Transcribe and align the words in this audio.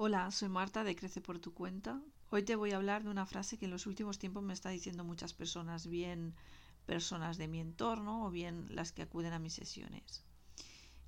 Hola, 0.00 0.30
soy 0.30 0.48
Marta 0.48 0.84
de 0.84 0.94
Crece 0.94 1.20
por 1.20 1.40
tu 1.40 1.52
cuenta. 1.52 2.00
Hoy 2.30 2.44
te 2.44 2.54
voy 2.54 2.70
a 2.70 2.76
hablar 2.76 3.02
de 3.02 3.10
una 3.10 3.26
frase 3.26 3.58
que 3.58 3.64
en 3.64 3.72
los 3.72 3.84
últimos 3.84 4.20
tiempos 4.20 4.44
me 4.44 4.52
está 4.52 4.68
diciendo 4.68 5.02
muchas 5.02 5.34
personas, 5.34 5.88
bien 5.88 6.36
personas 6.86 7.36
de 7.36 7.48
mi 7.48 7.58
entorno 7.58 8.24
o 8.24 8.30
bien 8.30 8.66
las 8.70 8.92
que 8.92 9.02
acuden 9.02 9.32
a 9.32 9.40
mis 9.40 9.54
sesiones. 9.54 10.22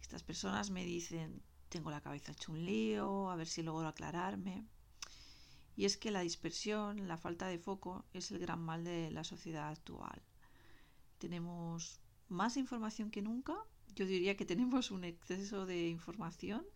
Estas 0.00 0.24
personas 0.24 0.71
me 0.71 0.84
dicen, 0.84 1.40
tengo 1.69 1.92
la 1.92 2.01
cabeza 2.01 2.33
hecho 2.33 2.51
un 2.51 2.65
lío, 2.65 3.31
a 3.31 3.37
ver 3.37 3.47
si 3.47 3.63
logro 3.63 3.87
aclararme. 3.87 4.67
Y 5.77 5.85
es 5.85 5.97
que 5.97 6.11
la 6.11 6.22
dispersión, 6.22 7.07
la 7.07 7.17
falta 7.17 7.47
de 7.47 7.61
foco 7.61 8.04
es 8.13 8.33
el 8.33 8.41
gran 8.41 8.59
mal 8.59 8.83
de 8.83 9.13
la 9.13 9.22
sociedad 9.22 9.69
actual. 9.69 10.21
Tenemos 11.19 12.01
más 12.29 12.57
información 12.57 13.13
que 13.13 13.22
nunca. 13.22 13.54
Yo 13.95 14.04
diría 14.04 14.37
que 14.37 14.47
tenemos 14.47 14.91
un 14.91 15.04
exceso 15.04 15.65
de 15.65 15.87
información 15.87 16.66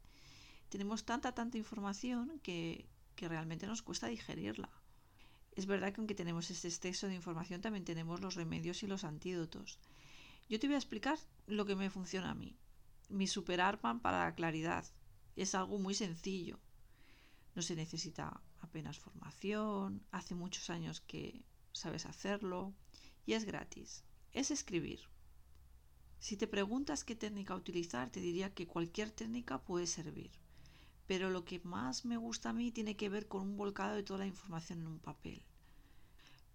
tenemos 0.74 1.04
tanta, 1.04 1.30
tanta 1.30 1.56
información 1.56 2.40
que, 2.42 2.88
realmente 3.16 3.68
nos 3.68 3.80
cuesta 3.80 4.08
digerirla. 4.08 4.68
Es 5.52 5.66
verdad 5.66 5.92
que 5.92 6.00
aunque 6.00 6.16
tenemos 6.16 6.50
este 6.50 6.66
exceso 6.66 7.06
de 7.06 7.14
información, 7.14 7.60
también 7.60 7.84
tenemos 7.84 8.20
los 8.20 8.34
remedios 8.34 8.82
y 8.82 8.88
los 8.88 9.04
antídotos. 9.04 9.78
Yo 10.48 10.58
te 10.58 10.66
voy 10.66 10.74
a 10.74 10.82
explicar 10.82 11.16
lo 11.46 11.64
que 11.64 11.76
me 11.76 11.90
funciona 11.90 12.32
a 12.32 12.34
mí. 12.34 12.56
Mi 13.08 13.28
super 13.28 13.60
arma 13.60 14.02
para 14.02 14.24
la 14.24 14.34
claridad. 14.34 14.84
Es 15.36 15.54
algo 15.54 15.78
muy 15.78 15.94
sencillo. 15.94 16.58
No 17.54 17.62
se 17.62 17.76
necesita 17.76 18.42
apenas 18.58 18.98
formación, 18.98 20.02
hace 20.10 20.34
muchos 20.34 20.70
años 20.70 21.00
que 21.02 21.44
sabes 21.70 22.04
hacerlo 22.04 22.74
y 23.26 23.34
es 23.34 23.44
gratis. 23.44 24.02
Es 24.32 24.50
escribir. 24.50 25.02
Si 26.18 26.36
te 26.36 26.48
preguntas 26.48 27.04
qué 27.04 27.14
técnica 27.14 27.54
utilizar, 27.54 28.10
te 28.10 28.18
diría 28.18 28.52
que 28.52 28.66
cualquier 28.66 29.12
técnica 29.12 29.62
puede 29.62 29.86
servir 29.86 30.32
pero 31.06 31.30
lo 31.30 31.44
que 31.44 31.60
más 31.60 32.04
me 32.04 32.16
gusta 32.16 32.50
a 32.50 32.52
mí 32.52 32.72
tiene 32.72 32.96
que 32.96 33.08
ver 33.08 33.28
con 33.28 33.42
un 33.42 33.56
volcado 33.56 33.94
de 33.94 34.02
toda 34.02 34.20
la 34.20 34.26
información 34.26 34.80
en 34.80 34.86
un 34.86 34.98
papel. 34.98 35.42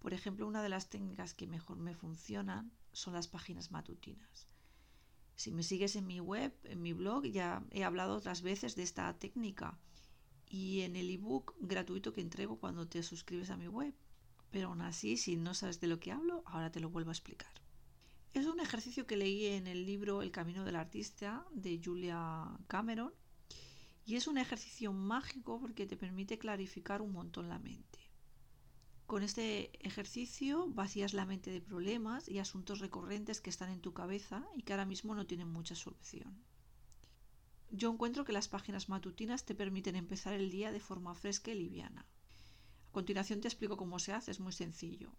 Por 0.00 0.14
ejemplo, 0.14 0.46
una 0.46 0.62
de 0.62 0.68
las 0.68 0.88
técnicas 0.88 1.34
que 1.34 1.46
mejor 1.46 1.78
me 1.78 1.94
funcionan 1.94 2.72
son 2.92 3.14
las 3.14 3.28
páginas 3.28 3.70
matutinas. 3.70 4.48
Si 5.36 5.52
me 5.52 5.62
sigues 5.62 5.96
en 5.96 6.06
mi 6.06 6.20
web, 6.20 6.54
en 6.64 6.82
mi 6.82 6.92
blog, 6.92 7.26
ya 7.26 7.64
he 7.70 7.84
hablado 7.84 8.16
otras 8.16 8.42
veces 8.42 8.76
de 8.76 8.82
esta 8.82 9.18
técnica 9.18 9.78
y 10.46 10.80
en 10.80 10.96
el 10.96 11.08
ebook 11.10 11.54
gratuito 11.60 12.12
que 12.12 12.20
entrego 12.20 12.58
cuando 12.58 12.88
te 12.88 13.02
suscribes 13.02 13.50
a 13.50 13.56
mi 13.56 13.68
web. 13.68 13.94
Pero 14.50 14.68
aún 14.68 14.82
así, 14.82 15.16
si 15.16 15.36
no 15.36 15.54
sabes 15.54 15.80
de 15.80 15.86
lo 15.86 16.00
que 16.00 16.12
hablo, 16.12 16.42
ahora 16.44 16.72
te 16.72 16.80
lo 16.80 16.90
vuelvo 16.90 17.10
a 17.10 17.12
explicar. 17.12 17.52
Es 18.34 18.46
un 18.46 18.60
ejercicio 18.60 19.06
que 19.06 19.16
leí 19.16 19.46
en 19.46 19.66
el 19.66 19.86
libro 19.86 20.22
El 20.22 20.30
Camino 20.30 20.64
del 20.64 20.76
Artista 20.76 21.46
de 21.52 21.80
Julia 21.82 22.58
Cameron 22.66 23.12
y 24.10 24.16
es 24.16 24.26
un 24.26 24.38
ejercicio 24.38 24.92
mágico 24.92 25.60
porque 25.60 25.86
te 25.86 25.96
permite 25.96 26.36
clarificar 26.36 27.00
un 27.00 27.12
montón 27.12 27.48
la 27.48 27.60
mente. 27.60 28.00
Con 29.06 29.22
este 29.22 29.70
ejercicio 29.86 30.66
vacías 30.66 31.14
la 31.14 31.26
mente 31.26 31.52
de 31.52 31.60
problemas 31.60 32.28
y 32.28 32.40
asuntos 32.40 32.80
recurrentes 32.80 33.40
que 33.40 33.50
están 33.50 33.70
en 33.70 33.80
tu 33.80 33.92
cabeza 33.92 34.44
y 34.56 34.62
que 34.64 34.72
ahora 34.72 34.84
mismo 34.84 35.14
no 35.14 35.28
tienen 35.28 35.48
mucha 35.52 35.76
solución. 35.76 36.42
Yo 37.70 37.92
encuentro 37.92 38.24
que 38.24 38.32
las 38.32 38.48
páginas 38.48 38.88
matutinas 38.88 39.44
te 39.44 39.54
permiten 39.54 39.94
empezar 39.94 40.34
el 40.34 40.50
día 40.50 40.72
de 40.72 40.80
forma 40.80 41.14
fresca 41.14 41.52
y 41.52 41.60
liviana. 41.60 42.04
A 42.88 42.90
continuación 42.90 43.40
te 43.40 43.46
explico 43.46 43.76
cómo 43.76 44.00
se 44.00 44.12
hace, 44.12 44.32
es 44.32 44.40
muy 44.40 44.52
sencillo. 44.52 45.12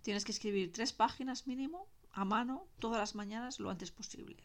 Tienes 0.00 0.24
que 0.24 0.32
escribir 0.32 0.72
tres 0.72 0.94
páginas 0.94 1.46
mínimo 1.46 1.90
a 2.10 2.24
mano 2.24 2.68
todas 2.78 2.98
las 2.98 3.14
mañanas 3.14 3.60
lo 3.60 3.68
antes 3.68 3.90
posible. 3.90 4.42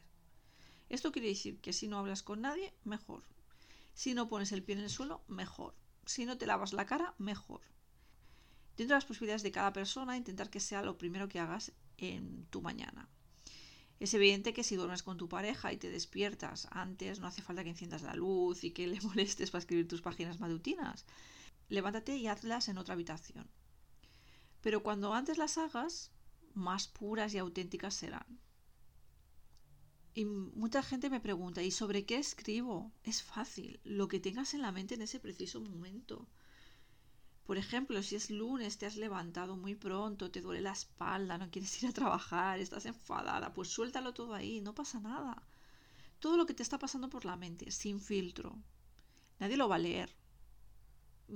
Esto 0.89 1.13
quiere 1.13 1.29
decir 1.29 1.61
que 1.61 1.71
si 1.71 1.87
no 1.87 1.97
hablas 1.97 2.23
con 2.23 2.41
nadie, 2.41 2.73
mejor. 2.83 3.23
Si 3.97 4.13
no 4.13 4.27
pones 4.27 4.51
el 4.51 4.61
pie 4.61 4.75
en 4.75 4.83
el 4.83 4.91
suelo, 4.91 5.23
mejor. 5.27 5.73
Si 6.05 6.25
no 6.25 6.37
te 6.37 6.45
lavas 6.45 6.71
la 6.71 6.85
cara, 6.85 7.15
mejor. 7.17 7.61
Dentro 8.77 8.93
de 8.93 8.97
las 8.97 9.05
posibilidades 9.05 9.41
de 9.41 9.51
cada 9.51 9.73
persona, 9.73 10.15
intentar 10.15 10.51
que 10.51 10.59
sea 10.59 10.83
lo 10.83 10.99
primero 10.99 11.27
que 11.27 11.39
hagas 11.39 11.71
en 11.97 12.45
tu 12.51 12.61
mañana. 12.61 13.09
Es 13.99 14.13
evidente 14.13 14.53
que 14.53 14.63
si 14.63 14.75
duermes 14.75 15.01
con 15.01 15.17
tu 15.17 15.27
pareja 15.27 15.73
y 15.73 15.77
te 15.77 15.89
despiertas 15.89 16.67
antes, 16.69 17.19
no 17.19 17.25
hace 17.25 17.41
falta 17.41 17.63
que 17.63 17.71
enciendas 17.71 18.03
la 18.03 18.13
luz 18.13 18.63
y 18.63 18.69
que 18.69 18.85
le 18.85 19.01
molestes 19.09 19.49
para 19.49 19.61
escribir 19.61 19.87
tus 19.87 20.03
páginas 20.03 20.39
matutinas. 20.39 21.03
Levántate 21.67 22.17
y 22.17 22.27
hazlas 22.27 22.67
en 22.67 22.77
otra 22.77 22.93
habitación. 22.93 23.49
Pero 24.61 24.83
cuando 24.83 25.15
antes 25.15 25.39
las 25.39 25.57
hagas, 25.57 26.11
más 26.53 26.87
puras 26.87 27.33
y 27.33 27.39
auténticas 27.39 27.95
serán. 27.95 28.39
Y 30.17 30.25
mucha 30.25 30.81
gente 30.81 31.11
me 31.11 31.19
pregunta, 31.19 31.61
¿y 31.61 31.69
sobre 31.69 32.03
qué 32.03 32.17
escribo? 32.17 32.91
Es 33.03 33.21
fácil, 33.21 33.79
lo 33.83 34.07
que 34.07 34.19
tengas 34.19 34.55
en 34.55 34.63
la 34.63 34.71
mente 34.71 34.95
en 34.95 35.03
ese 35.03 35.19
preciso 35.19 35.61
momento. 35.61 36.27
Por 37.45 37.59
ejemplo, 37.59 38.01
si 38.01 38.15
es 38.15 38.31
lunes, 38.31 38.79
te 38.79 38.87
has 38.87 38.95
levantado 38.95 39.55
muy 39.57 39.75
pronto, 39.75 40.31
te 40.31 40.41
duele 40.41 40.61
la 40.61 40.71
espalda, 40.71 41.37
no 41.37 41.51
quieres 41.51 41.83
ir 41.83 41.89
a 41.89 41.93
trabajar, 41.93 42.57
estás 42.59 42.87
enfadada, 42.87 43.53
pues 43.53 43.67
suéltalo 43.67 44.11
todo 44.11 44.33
ahí, 44.33 44.59
no 44.59 44.73
pasa 44.73 44.99
nada. 44.99 45.43
Todo 46.17 46.35
lo 46.35 46.47
que 46.47 46.55
te 46.55 46.63
está 46.63 46.79
pasando 46.79 47.09
por 47.09 47.23
la 47.23 47.35
mente, 47.35 47.69
sin 47.69 47.99
filtro. 48.01 48.57
Nadie 49.37 49.55
lo 49.55 49.69
va 49.69 49.75
a 49.75 49.85
leer. 49.87 50.09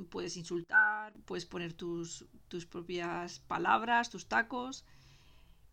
Puedes 0.10 0.38
insultar, 0.38 1.14
puedes 1.26 1.46
poner 1.46 1.74
tus, 1.74 2.26
tus 2.48 2.66
propias 2.66 3.42
palabras, 3.42 4.10
tus 4.10 4.26
tacos. 4.26 4.86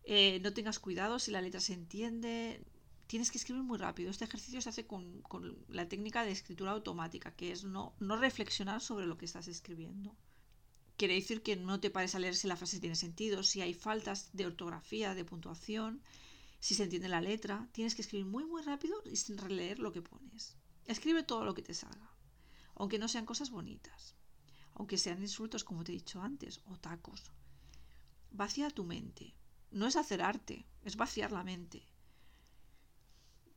Eh, 0.04 0.40
no 0.42 0.52
tengas 0.52 0.78
cuidado 0.78 1.18
si 1.18 1.30
la 1.30 1.40
letra 1.40 1.60
se 1.60 1.72
entiende 1.72 2.62
tienes 3.08 3.30
que 3.30 3.38
escribir 3.38 3.64
muy 3.64 3.78
rápido. 3.78 4.10
Este 4.10 4.26
ejercicio 4.26 4.60
se 4.60 4.68
hace 4.68 4.86
con, 4.86 5.24
la 5.68 5.88
técnica 5.88 6.24
de 6.24 6.30
escritura 6.30 6.72
automática, 6.72 7.34
que 7.34 7.50
es 7.50 7.64
no, 7.64 7.94
no, 7.98 8.16
reflexionar 8.16 8.80
sobre 8.80 9.06
lo 9.06 9.16
que 9.16 9.24
estás 9.24 9.48
escribiendo. 9.48 10.14
Quiere 10.96 11.14
decir 11.14 11.42
que 11.42 11.56
no 11.56 11.80
te 11.80 11.90
pares 11.90 12.14
a 12.14 12.18
leer 12.18 12.36
si 12.36 12.48
la 12.48 12.56
frase 12.56 12.80
tiene 12.80 12.96
sentido, 12.96 13.42
si 13.42 13.62
hay 13.62 13.72
faltas 13.72 14.28
de 14.34 14.46
ortografía, 14.46 15.14
de 15.14 15.24
puntuación, 15.24 16.02
si 16.60 16.74
se 16.74 16.84
entiende 16.84 17.08
la 17.08 17.22
letra. 17.22 17.68
Tienes 17.72 17.94
que 17.94 18.02
escribir 18.02 18.26
muy, 18.26 18.44
muy 18.44 18.62
rápido 18.62 19.02
y 19.10 19.16
sin 19.16 19.38
releer 19.38 19.78
lo 19.78 19.92
que 19.92 20.02
pones. 20.02 20.56
Escribe 20.84 21.22
todo 21.22 21.44
lo 21.44 21.54
que 21.54 21.62
te 21.62 21.74
salga, 21.74 22.10
aunque 22.74 22.98
no 22.98 23.08
sean 23.08 23.24
cosas 23.26 23.50
bonitas, 23.50 24.16
aunque 24.74 24.98
sean 24.98 25.22
insultos, 25.22 25.64
como 25.64 25.82
te 25.82 25.92
he 25.92 25.94
dicho 25.94 26.20
antes, 26.20 26.60
o 26.66 26.76
tacos. 26.76 27.22
Vacía 28.30 28.68
tu 28.70 28.84
mente. 28.84 29.34
No 29.70 29.86
es 29.86 29.96
hacer 29.96 30.20
arte, 30.20 30.66
es 30.82 30.96
vaciar 30.96 31.32
la 31.32 31.44
mente 31.44 31.88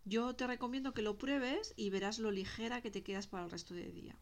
yo 0.05 0.35
te 0.35 0.47
recomiendo 0.47 0.93
que 0.93 1.01
lo 1.01 1.17
pruebes 1.17 1.73
y 1.75 1.89
verás 1.89 2.19
lo 2.19 2.31
ligera 2.31 2.81
que 2.81 2.91
te 2.91 3.03
quedas 3.03 3.27
para 3.27 3.43
el 3.43 3.51
resto 3.51 3.73
del 3.73 3.93
día. 3.93 4.17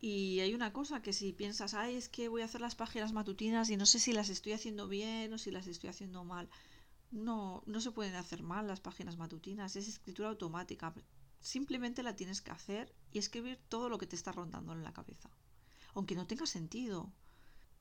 Y 0.00 0.40
hay 0.40 0.54
una 0.54 0.72
cosa 0.72 1.02
que 1.02 1.12
si 1.12 1.32
piensas, 1.32 1.74
ay, 1.74 1.96
es 1.96 2.08
que 2.08 2.28
voy 2.28 2.40
a 2.40 2.46
hacer 2.46 2.62
las 2.62 2.74
páginas 2.74 3.12
matutinas 3.12 3.68
y 3.68 3.76
no 3.76 3.84
sé 3.84 3.98
si 3.98 4.14
las 4.14 4.30
estoy 4.30 4.52
haciendo 4.52 4.88
bien 4.88 5.32
o 5.34 5.38
si 5.38 5.50
las 5.50 5.66
estoy 5.66 5.90
haciendo 5.90 6.24
mal. 6.24 6.48
No, 7.10 7.62
no 7.66 7.80
se 7.80 7.90
pueden 7.90 8.14
hacer 8.14 8.42
mal 8.42 8.66
las 8.66 8.80
páginas 8.80 9.18
matutinas, 9.18 9.76
es 9.76 9.88
escritura 9.88 10.30
automática. 10.30 10.94
Simplemente 11.40 12.02
la 12.02 12.16
tienes 12.16 12.40
que 12.40 12.50
hacer 12.50 12.94
y 13.12 13.18
escribir 13.18 13.58
todo 13.68 13.90
lo 13.90 13.98
que 13.98 14.06
te 14.06 14.16
está 14.16 14.32
rondando 14.32 14.72
en 14.72 14.84
la 14.84 14.92
cabeza. 14.92 15.30
Aunque 15.92 16.14
no 16.14 16.26
tenga 16.26 16.46
sentido. 16.46 17.12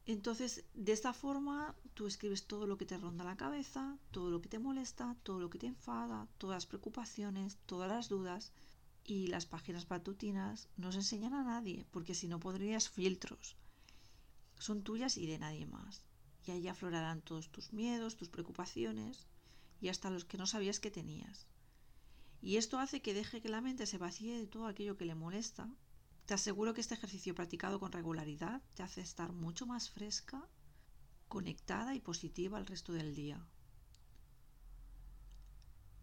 Entonces, 0.09 0.65
de 0.73 0.91
esta 0.91 1.13
forma, 1.13 1.75
tú 1.93 2.07
escribes 2.07 2.47
todo 2.47 2.65
lo 2.65 2.79
que 2.79 2.87
te 2.87 2.97
ronda 2.97 3.23
la 3.23 3.37
cabeza, 3.37 3.95
todo 4.09 4.31
lo 4.31 4.41
que 4.41 4.49
te 4.49 4.57
molesta, 4.57 5.15
todo 5.21 5.39
lo 5.39 5.51
que 5.51 5.59
te 5.59 5.67
enfada, 5.67 6.27
todas 6.39 6.55
las 6.55 6.65
preocupaciones, 6.65 7.59
todas 7.67 7.91
las 7.91 8.09
dudas. 8.09 8.51
Y 9.05 9.27
las 9.27 9.45
páginas 9.45 9.87
matutinas 9.87 10.67
no 10.77 10.91
se 10.91 10.97
enseñan 10.97 11.35
a 11.35 11.43
nadie, 11.43 11.85
porque 11.91 12.15
si 12.15 12.27
no 12.27 12.39
podrías 12.39 12.89
filtros. 12.89 13.55
Son 14.57 14.81
tuyas 14.81 15.15
y 15.15 15.27
de 15.27 15.37
nadie 15.37 15.67
más. 15.67 16.01
Y 16.47 16.51
ahí 16.51 16.67
aflorarán 16.67 17.21
todos 17.21 17.49
tus 17.49 17.71
miedos, 17.71 18.15
tus 18.15 18.29
preocupaciones 18.29 19.27
y 19.79 19.89
hasta 19.89 20.09
los 20.09 20.25
que 20.25 20.39
no 20.39 20.47
sabías 20.47 20.79
que 20.79 20.89
tenías. 20.89 21.45
Y 22.41 22.57
esto 22.57 22.79
hace 22.79 23.03
que 23.03 23.13
deje 23.13 23.43
que 23.43 23.49
la 23.49 23.61
mente 23.61 23.85
se 23.85 23.99
vacíe 23.99 24.39
de 24.39 24.47
todo 24.47 24.65
aquello 24.65 24.97
que 24.97 25.05
le 25.05 25.13
molesta 25.13 25.69
te 26.29 26.35
aseguro 26.35 26.75
que 26.75 26.81
este 26.81 26.93
ejercicio 26.93 27.33
practicado 27.33 27.79
con 27.79 27.91
regularidad 27.91 28.61
te 28.75 28.83
hace 28.83 29.01
estar 29.01 29.33
mucho 29.33 29.65
más 29.65 29.89
fresca, 29.89 30.47
conectada 31.27 31.95
y 31.95 32.01
positiva 32.01 32.59
el 32.59 32.67
resto 32.67 32.93
del 32.93 33.15
día. 33.15 33.43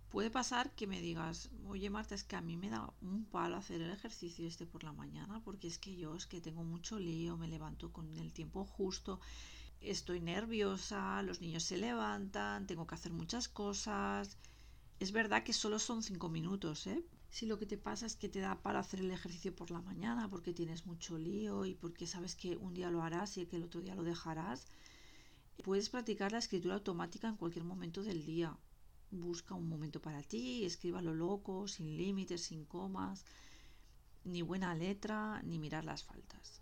Puede 0.09 0.33
pasar 0.33 0.75
que 0.75 0.89
me 0.89 1.01
digas, 1.01 1.49
oye 1.69 1.91
Marta, 1.91 2.17
es 2.17 2.25
que 2.25 2.35
a 2.35 2.41
mí 2.41 2.57
me 2.57 2.71
da 2.71 2.93
un 3.03 3.25
palo 3.27 3.55
hacer 3.55 3.81
el 3.81 3.93
ejercicio 3.93 4.49
este 4.49 4.67
por 4.67 4.83
la 4.83 4.93
mañana, 4.93 5.41
porque 5.45 5.69
es 5.69 5.79
que 5.79 5.95
yo 5.95 6.17
es 6.17 6.27
que 6.27 6.41
tengo 6.41 6.65
mucho 6.65 6.99
lío, 6.99 7.37
me 7.37 7.47
levanto 7.47 7.93
con 7.93 8.17
el 8.17 8.33
tiempo 8.33 8.65
justo, 8.65 9.21
estoy 9.81 10.21
nerviosa, 10.21 11.23
los 11.23 11.41
niños 11.41 11.63
se 11.63 11.77
levantan, 11.77 12.67
tengo 12.67 12.89
que 12.89 12.97
hacer 12.97 13.13
muchas 13.13 13.47
cosas. 13.47 14.39
Es 14.99 15.13
verdad 15.13 15.45
que 15.45 15.53
solo 15.53 15.79
son 15.79 16.03
cinco 16.03 16.29
minutos, 16.29 16.89
¿eh? 16.89 17.05
Si 17.31 17.47
lo 17.47 17.59
que 17.59 17.67
te 17.67 17.77
pasa 17.79 18.07
es 18.07 18.17
que 18.17 18.29
te 18.29 18.41
da 18.41 18.63
para 18.63 18.79
hacer 18.81 19.01
el 19.01 19.11
ejercicio 19.11 19.55
por 19.55 19.71
la 19.71 19.83
mañana 19.83 20.29
porque 20.29 20.55
tienes 20.55 20.87
mucho 20.87 21.19
lío 21.19 21.65
y 21.67 21.75
porque 21.75 22.07
sabes 22.07 22.35
que 22.35 22.57
un 22.57 22.75
día 22.75 22.91
lo 22.91 23.03
harás 23.03 23.37
y 23.37 23.47
que 23.47 23.57
el 23.57 23.65
otro 23.65 23.81
día 23.81 23.95
lo 23.95 24.05
dejarás, 24.05 24.67
puedes 25.65 25.91
practicar 25.91 26.33
la 26.33 26.39
escritura 26.39 26.75
automática 26.77 27.29
en 27.29 27.37
cualquier 27.37 27.65
momento 27.65 28.03
del 28.03 28.25
día. 28.25 28.57
Busca 29.11 29.55
un 29.55 29.69
momento 29.69 30.01
para 30.01 30.23
ti, 30.23 30.65
escriba 30.65 31.03
lo 31.03 31.15
loco, 31.15 31.69
sin 31.69 31.97
límites, 31.97 32.43
sin 32.43 32.65
comas. 32.65 33.25
ni 34.25 34.43
buena 34.43 34.75
letra, 34.75 35.41
ni 35.43 35.59
mirar 35.59 35.85
las 35.85 36.03
faltas. 36.05 36.61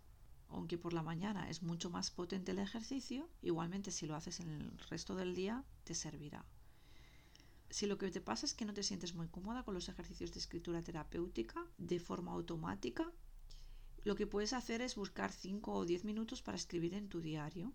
Aunque 0.49 0.79
por 0.79 0.93
la 0.93 1.03
mañana 1.03 1.49
es 1.51 1.63
mucho 1.63 1.91
más 1.91 2.11
potente 2.11 2.53
el 2.53 2.59
ejercicio, 2.59 3.29
igualmente 3.43 3.91
si 3.91 4.07
lo 4.07 4.15
haces 4.15 4.41
en 4.41 4.51
el 4.51 4.79
resto 4.91 5.15
del 5.17 5.35
día 5.35 5.65
te 5.85 5.95
servirá. 5.95 6.45
Si 7.77 7.89
lo 7.89 7.99
que 7.99 8.09
te 8.13 8.21
pasa 8.21 8.47
es 8.47 8.55
que 8.55 8.65
no 8.65 8.73
te 8.73 8.85
sientes 8.85 9.17
muy 9.17 9.27
cómoda 9.27 9.65
con 9.65 9.75
los 9.75 9.89
ejercicios 9.89 10.31
de 10.33 10.39
escritura 10.39 10.81
terapéutica 10.81 11.67
de 11.77 11.99
forma 11.99 12.31
automática, 12.31 13.05
lo 14.05 14.15
que 14.15 14.29
puedes 14.29 14.53
hacer 14.53 14.81
es 14.81 14.95
buscar 14.95 15.33
5 15.33 15.73
o 15.73 15.85
10 15.85 16.05
minutos 16.05 16.41
para 16.41 16.57
escribir 16.57 16.95
en 16.95 17.09
tu 17.09 17.21
diario. 17.21 17.73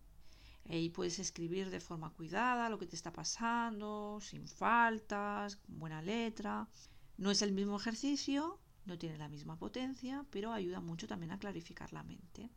Y 0.64 0.92
puedes 0.92 1.20
escribir 1.20 1.70
de 1.70 1.82
forma 1.82 2.14
cuidada 2.14 2.70
lo 2.70 2.80
que 2.80 2.88
te 2.88 2.96
está 2.96 3.12
pasando, 3.12 4.20
sin 4.22 4.48
faltas, 4.48 5.58
con 5.58 5.80
buena 5.80 6.02
letra. 6.02 6.70
No 7.18 7.30
es 7.30 7.42
el 7.42 7.52
mismo 7.52 7.76
ejercicio, 7.76 8.58
no 8.86 8.98
tiene 8.98 9.18
la 9.18 9.28
misma 9.28 9.58
potencia, 9.58 10.26
pero 10.30 10.54
ayuda 10.54 10.80
mucho 10.80 11.10
también 11.10 11.34
a 11.34 11.40
clarificar 11.40 11.92
la 11.92 12.04
mente. 12.04 12.50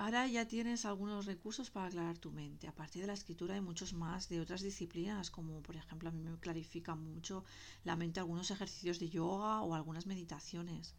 Ahora 0.00 0.28
ya 0.28 0.46
tienes 0.46 0.84
algunos 0.84 1.26
recursos 1.26 1.70
para 1.70 1.86
aclarar 1.86 2.18
tu 2.18 2.30
mente. 2.30 2.68
A 2.68 2.74
partir 2.80 3.00
de 3.02 3.08
la 3.08 3.14
escritura 3.20 3.54
hay 3.56 3.60
muchos 3.60 3.94
más 3.94 4.28
de 4.28 4.40
otras 4.40 4.62
disciplinas, 4.62 5.28
como 5.28 5.60
por 5.60 5.74
ejemplo 5.74 6.08
a 6.08 6.12
mí 6.12 6.22
me 6.22 6.38
clarifica 6.38 6.94
mucho 6.94 7.44
la 7.82 7.96
mente 7.96 8.20
algunos 8.20 8.52
ejercicios 8.52 9.00
de 9.00 9.08
yoga 9.08 9.60
o 9.62 9.74
algunas 9.74 10.06
meditaciones 10.06 10.94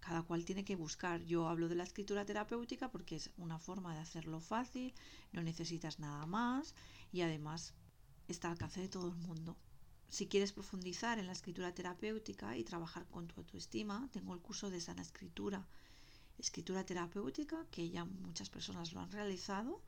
cada 0.00 0.24
cual 0.24 0.44
tiene 0.44 0.64
que 0.64 0.74
buscar. 0.74 1.22
Yo 1.22 1.46
hablo 1.46 1.68
de 1.68 1.76
la 1.76 1.84
escritura 1.84 2.24
terapéutica 2.24 2.90
porque 2.90 3.14
es 3.14 3.30
una 3.36 3.60
forma 3.60 3.94
de 3.94 4.00
hacerlo 4.00 4.40
fácil, 4.40 4.92
no 5.30 5.44
necesitas 5.44 6.00
nada 6.00 6.26
más 6.26 6.74
y 7.12 7.20
además 7.20 7.74
está 8.26 8.48
al 8.48 8.54
alcance 8.54 8.80
de 8.80 8.88
todo 8.88 9.06
el 9.06 9.14
mundo. 9.14 9.56
Si 10.08 10.26
quieres 10.26 10.52
profundizar 10.52 11.20
en 11.20 11.28
la 11.28 11.32
escritura 11.32 11.72
terapéutica 11.72 12.56
y 12.56 12.64
trabajar 12.64 13.06
con 13.06 13.28
tu 13.28 13.40
autoestima, 13.40 14.08
tengo 14.10 14.34
el 14.34 14.40
curso 14.40 14.68
de 14.68 14.80
sana 14.80 15.02
escritura, 15.02 15.64
escritura 16.38 16.84
terapéutica, 16.84 17.66
que 17.70 17.90
ya 17.90 18.04
muchas 18.04 18.50
personas 18.50 18.92
lo 18.92 19.00
han 19.00 19.12
realizado 19.12 19.80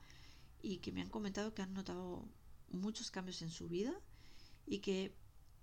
y 0.62 0.78
que 0.78 0.92
me 0.92 1.02
han 1.02 1.08
comentado 1.08 1.54
que 1.54 1.62
han 1.62 1.74
notado 1.74 2.24
muchos 2.70 3.10
cambios 3.10 3.42
en 3.42 3.50
su 3.50 3.68
vida 3.68 3.92
y 4.66 4.78
que 4.78 5.12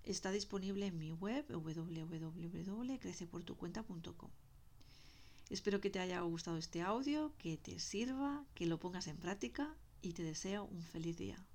Está 0.04 0.32
disponible 0.32 0.88
en 0.88 0.98
mi 0.98 1.12
web 1.12 1.46
www.creceportucuenta.com. 1.48 4.32
Espero 5.50 5.80
que 5.80 5.92
te 5.92 6.00
haya 6.00 6.22
gustado 6.22 6.58
este 6.58 6.82
audio, 6.82 7.32
que 7.38 7.58
te 7.58 7.78
sirva, 7.78 8.44
que 8.56 8.66
lo 8.66 8.80
pongas 8.80 9.06
en 9.08 9.18
práctica 9.18 9.76
y 10.02 10.14
te 10.14 10.24
deseo 10.24 10.64
un 10.66 10.82
feliz 10.82 11.18
día. 11.18 11.46